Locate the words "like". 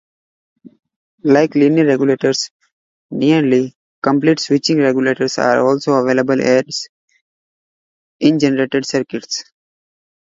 1.23-1.53